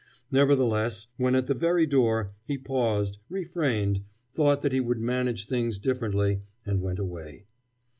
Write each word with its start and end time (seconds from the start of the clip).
Nevertheless, 0.31 1.05
when 1.17 1.35
at 1.35 1.45
the 1.45 1.53
very 1.53 1.85
door, 1.85 2.31
he 2.47 2.57
paused, 2.57 3.19
refrained, 3.29 4.01
thought 4.33 4.63
that 4.63 4.71
he 4.73 4.79
would 4.81 4.97
manage 4.99 5.45
things 5.45 5.77
differently, 5.77 6.41
and 6.65 6.81
went 6.81 6.97
away. 6.97 7.45